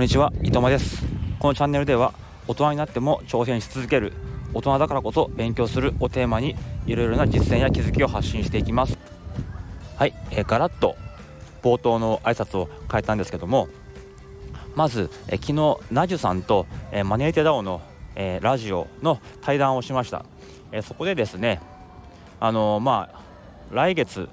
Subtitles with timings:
[0.00, 1.04] こんにちは伊藤間です。
[1.38, 2.14] このチャンネルでは
[2.48, 4.14] 大人になっても挑戦し続ける
[4.54, 8.96] 大人だからこそ勉強するをテーマにいろいろな実践や気づきを発信していきます。
[9.98, 10.96] はい、えー、ガラッと
[11.62, 13.68] 冒頭の挨拶を変えたんですけども
[14.74, 17.82] まず、えー、昨日ナジュさんと、えー、マネーテダオの、
[18.14, 20.24] えー、ラジオの対談をしました、
[20.72, 21.60] えー、そこでですね
[22.40, 23.20] あのー、まあ
[23.70, 24.30] 来月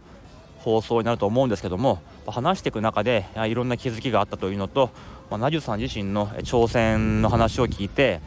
[0.60, 4.90] 放送になると思うんですけども話していく中でいろんな気づきがあったというのと、
[5.30, 8.22] まあ、ナジュさん自身の挑戦の話を聞いてやっ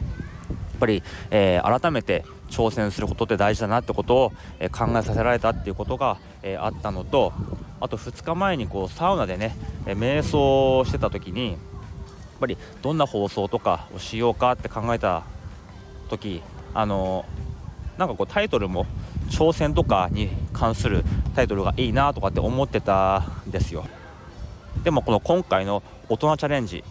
[0.79, 7.33] ぱり、えー、改めて挑戦することって大事だなってことを、え、考えさせられたっていうことが、え、あったのと
[7.79, 9.55] あと2日前にこうサウナでね、
[9.87, 11.57] え瞑想してた時にやっ
[12.39, 15.23] ぱりどんな放送とかをしようかって考えた
[16.09, 17.25] 時あの
[17.97, 18.85] なんかこうタイトルも
[19.29, 21.03] 挑戦とかに関する
[21.35, 23.85] タイトルがいいなとかって思ってたんですよ。
[24.83, 26.83] でもこの今回の大人チャレンジ。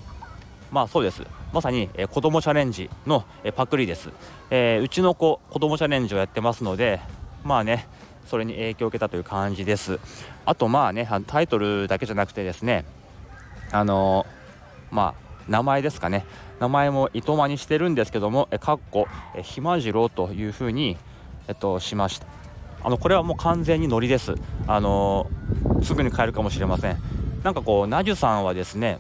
[0.73, 1.27] まあそうです。
[1.53, 4.09] まさに、えー、子供チャレンジの、えー、パクリです、
[4.51, 7.01] えー、うちの子子供チャレンジをやってますので
[7.45, 7.87] まあね
[8.25, 10.01] それに影響を受けたという感じです。
[10.47, 12.87] あとまあねタイトルだけじゃなくてですね
[13.73, 14.25] あの
[14.91, 16.25] まあ名前ですかね。
[16.59, 20.97] 名前も糸間にしてるんですけども、えかっこ、えひまじろうというふうに、
[21.49, 22.27] えっと、しました。
[22.83, 24.35] あのこれはもう完全にノリです。
[24.67, 25.29] あの
[25.83, 26.97] すぐに変えるかもしれません。
[27.43, 28.99] なんかこうナジュさんはですね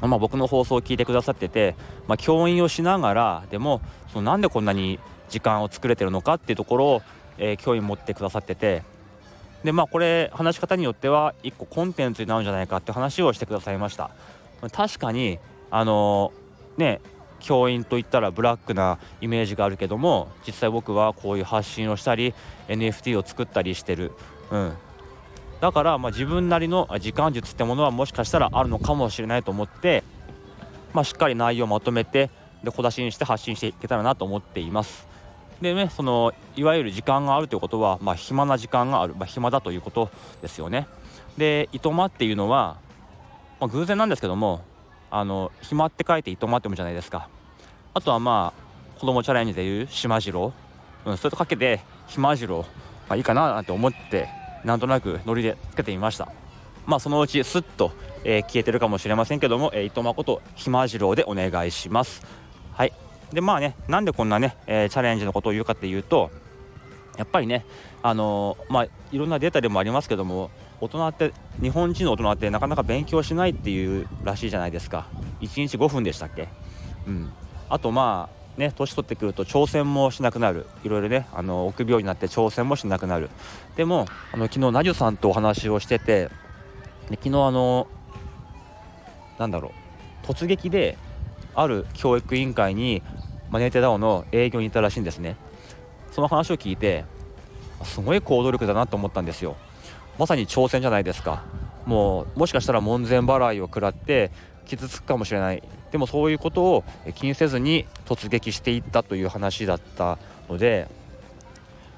[0.00, 1.74] まあ、僕の放送を聞いてくださってて、
[2.06, 3.80] まあ、教員をしながらでも
[4.12, 7.02] そのなんでこんなに時間を作れてるのかっていうところを、
[7.38, 8.82] えー、教員持ってくださってて
[9.64, 14.10] でまあこれ話し方によっては1個コンテンツになるんじゃないかって話をしてくださいました。
[14.72, 15.38] 確かに
[15.70, 17.00] あのー、ね
[17.40, 22.34] 教員といったらブラックなイメージがあるけども実際僕はこういう発信をしたり
[22.68, 24.12] NFT を作ったりしてる、
[24.50, 24.72] うん、
[25.60, 30.04] だからまあ自分なりの時間術ってものはもしかしたらあるのかもしれないと思って、
[30.92, 32.30] まあ、しっかり内容をまとめて
[32.62, 35.06] で小出しにして発信していけたらなと思っています。
[35.60, 40.10] でねそのいわゆる時間があるということは、まあ、暇な時間がある、まあ、暇だということ
[40.42, 40.86] ですよね。
[41.38, 42.76] で糸間っていうのは、
[43.60, 44.62] まあ、偶然なんですけども
[45.10, 47.28] あの暇って書いて糸間ってもじゃないですか。
[47.94, 50.52] あとはまあ子供チャレンジでいう島次郎、
[51.06, 52.58] うん、それとかけて暇次郎、
[53.08, 54.28] まあ、いいかななんて思って
[54.66, 56.28] なんとなくノリでつけてみました。
[56.86, 57.92] まあそのうちスッと、
[58.24, 62.22] えー、消えてるかもしれませんけども、えー、糸間こと暇次郎でお願いします。
[62.72, 62.92] はい。
[63.32, 66.30] でまあねなんでこんなね、えー、チャレンジのことを言うかっていうと
[67.16, 67.64] やっぱりね
[68.02, 70.50] あのー、まあいろんなデータでもありますけども
[70.80, 75.06] 大人って日本人の大人ってなかなか勉強しないっていうらしいじゃないですか。
[75.40, 76.48] 1日5分でしたっけ？
[77.06, 77.32] うん。
[77.68, 80.66] あとまあね年取ってくると挑戦もしなくなる。
[80.84, 83.30] いろいろねあの臆病になって挑戦もしなくなる。
[83.76, 86.30] でもあの昨日ナジュさんとお話をしてて
[87.10, 87.86] で昨日あの
[89.38, 89.72] なんだろ
[90.24, 90.96] う突撃で
[91.54, 93.02] ある教育委員会に
[93.50, 95.36] マネーテダオの営業に行ったらしいんですね。
[96.10, 97.04] その話を聞いて
[97.84, 99.56] すごい行動力だなと思ったんですよ。
[100.18, 101.44] まさに挑戦じゃないですか。
[101.84, 104.32] もうもしかしたら門前払いを食らって
[104.66, 106.84] 傷つくかもしれないでもそういうことを
[107.14, 110.18] 気にせずに突撃していったという話だった
[110.48, 110.88] ので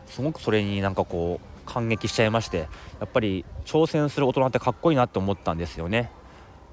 [0.07, 2.67] すごくそれになんかこう感激しちゃいましてや
[3.05, 6.11] っぱり挑戦する大人ってかっこいいなって思ったんですよね。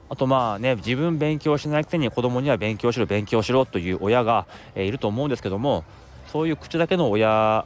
[0.08, 4.46] あとまあね自分勉強しないくせに子供には勉強しろ勉強しろという親が、
[4.76, 5.84] え、いると思うんですけども
[6.28, 7.66] そういう口だけの親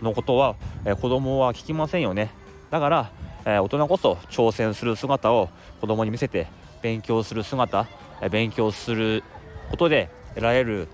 [0.00, 2.30] のことは、えー、子供は聞きませんよね
[2.70, 3.10] だから、
[3.44, 6.46] え、大人こそ挑戦する姿を子供に見せて
[6.82, 7.88] 勉強する姿
[8.30, 9.22] 勉強する
[9.70, 10.88] ことで得られる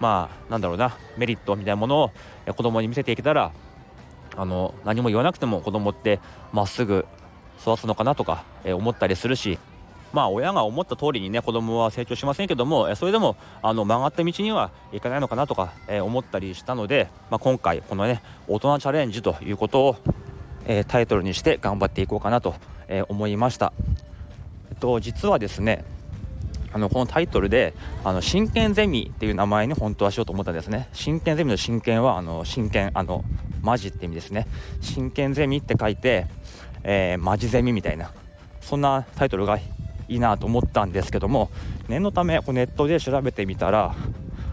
[0.00, 2.10] まあなんだろうなメリットみたいなものを
[2.54, 3.52] 子供に見せていけたら
[4.36, 6.20] あの何も言わなくても子供って
[6.52, 7.06] まっすぐ
[7.60, 9.58] 育つのかなとか思ったりするし
[10.12, 19.96] まあ親が思った通りにね子供は成長しませんけどもそれでもあの曲がった道にはいかないのかなとか思ったりしたので、まあ、今回このね大人チャレンジということを
[20.88, 22.54] タイトルにして頑張っていこうかなと
[23.08, 23.72] 思いました。
[24.74, 25.84] と実はですね
[26.72, 30.88] あのこのタイトルであの真剣ゼミっていう名前に本当はしようと思ったんですね。
[30.92, 33.24] 真剣ゼミの真剣はあの真剣あの
[33.60, 34.46] マジって意味ですね。
[34.80, 36.26] 真剣ゼミって書いて、
[36.82, 38.10] えー、マジゼミみたいな
[38.62, 39.62] そんなタイトルがい
[40.08, 41.50] いなと思ったんですけども
[41.88, 43.94] 念のためこネットで調べてみたら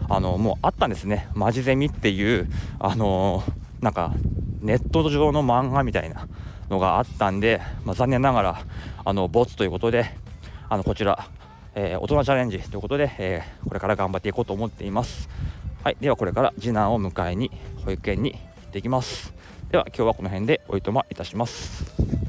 [0.08, 1.28] あのもうあったんですね。
[1.34, 3.42] マジゼミっていうあの
[3.80, 4.12] なんか
[4.60, 6.28] ネット上の漫画みたいな
[6.70, 8.64] のがあったんで、まあ、残念ながら
[9.04, 10.14] あのボツということで
[10.68, 11.28] あのこちら、
[11.74, 15.28] えー、大人チャレンジということで、えー、これから頑張っていこうと思っています。
[15.82, 17.50] はいではこれから次男を迎えに
[17.84, 18.38] 保育園に行
[18.68, 19.34] ってきます。
[19.70, 22.19] では今日はこの辺でおいとまいたします。